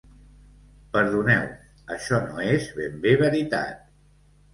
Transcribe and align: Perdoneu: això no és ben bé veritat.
Perdoneu: 0.95 1.43
això 1.95 2.21
no 2.29 2.45
és 2.55 2.65
ben 2.79 2.97
bé 3.05 3.13
veritat. 3.21 3.85